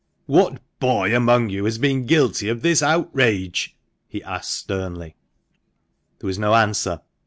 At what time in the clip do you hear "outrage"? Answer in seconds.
2.81-3.77